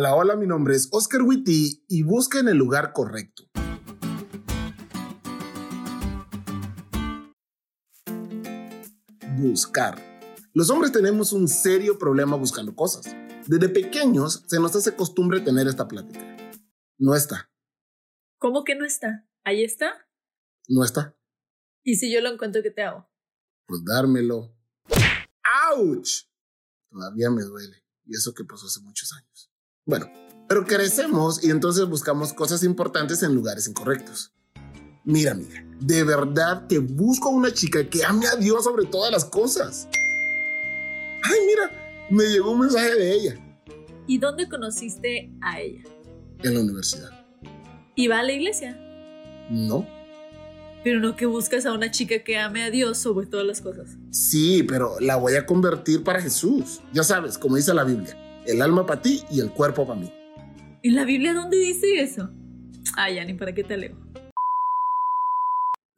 [0.00, 3.50] Hola, hola, mi nombre es Oscar Witty y busca en el lugar correcto.
[9.38, 10.00] Buscar.
[10.54, 13.12] Los hombres tenemos un serio problema buscando cosas.
[13.48, 16.20] Desde pequeños se nos hace costumbre tener esta plática.
[16.96, 17.50] No está.
[18.38, 19.28] ¿Cómo que no está?
[19.42, 20.06] ¿Ahí está?
[20.68, 21.18] No está.
[21.82, 23.10] ¿Y si yo lo encuentro, qué te hago?
[23.66, 24.54] Pues dármelo.
[25.72, 26.28] ¡Auch!
[26.88, 27.84] Todavía me duele.
[28.04, 29.50] Y eso que pasó hace muchos años.
[29.88, 30.12] Bueno,
[30.46, 34.34] pero crecemos y entonces buscamos cosas importantes en lugares incorrectos.
[35.02, 39.10] Mira, amiga, de verdad que busco a una chica que ame a Dios sobre todas
[39.10, 39.88] las cosas.
[41.24, 43.34] Ay, mira, me llegó un mensaje de ella.
[44.06, 45.84] ¿Y dónde conociste a ella?
[46.42, 47.08] En la universidad.
[47.94, 48.78] ¿Y va a la iglesia?
[49.48, 49.88] No.
[50.84, 53.96] Pero no que buscas a una chica que ame a Dios sobre todas las cosas.
[54.10, 56.82] Sí, pero la voy a convertir para Jesús.
[56.92, 60.10] Ya sabes, como dice la Biblia, el alma para ti y el cuerpo para mí.
[60.82, 62.30] ¿En la Biblia dónde dice eso?
[62.96, 63.96] Ay, ya ni para qué te leo.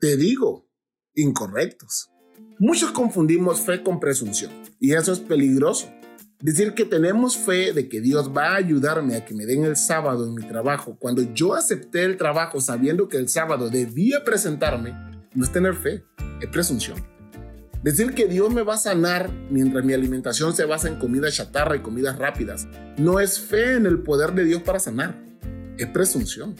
[0.00, 0.66] Te digo,
[1.14, 2.10] incorrectos.
[2.58, 5.90] Muchos confundimos fe con presunción y eso es peligroso.
[6.40, 9.76] Decir que tenemos fe de que Dios va a ayudarme a que me den el
[9.76, 14.92] sábado en mi trabajo cuando yo acepté el trabajo sabiendo que el sábado debía presentarme,
[15.34, 16.02] no es tener fe,
[16.40, 16.96] es presunción.
[17.82, 21.76] Decir que Dios me va a sanar mientras mi alimentación se basa en comida chatarra
[21.76, 25.18] y comidas rápidas, no es fe en el poder de Dios para sanar,
[25.78, 26.54] es presunción.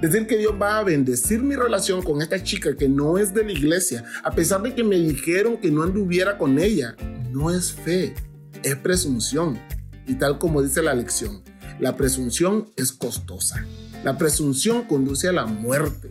[0.00, 3.44] Decir que Dios va a bendecir mi relación con esta chica que no es de
[3.44, 6.94] la iglesia, a pesar de que me dijeron que no anduviera con ella,
[7.32, 8.14] no es fe,
[8.62, 9.58] es presunción.
[10.06, 11.42] Y tal como dice la lección,
[11.80, 13.66] la presunción es costosa.
[14.04, 16.10] La presunción conduce a la muerte.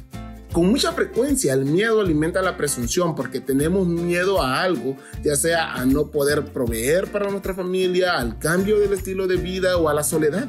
[0.54, 5.73] Con mucha frecuencia el miedo alimenta la presunción porque tenemos miedo a algo, ya sea
[5.73, 9.96] a no poder proveer para nuestra familia, al cambio del estilo de vida o a
[9.96, 10.48] la soledad.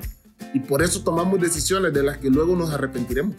[0.52, 3.36] Y por eso tomamos decisiones de las que luego nos arrepentiremos.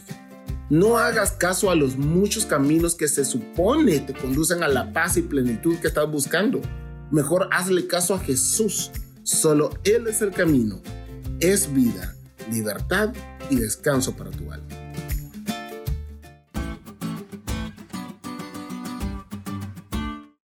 [0.72, 5.18] No hagas caso a los muchos caminos que se supone te conducen a la paz
[5.18, 6.62] y plenitud que estás buscando.
[7.12, 8.90] Mejor hazle caso a Jesús.
[9.22, 10.82] Solo Él es el camino,
[11.40, 12.16] es vida,
[12.52, 13.14] libertad
[13.52, 14.65] y descanso para tu alma.